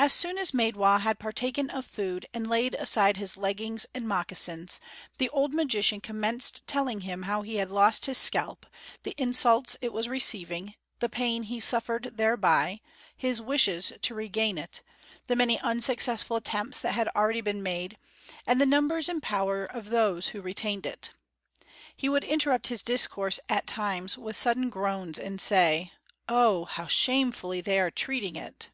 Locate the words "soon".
0.12-0.38